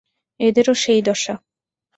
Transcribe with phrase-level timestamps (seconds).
[0.39, 1.33] এদেরও সেই দশা।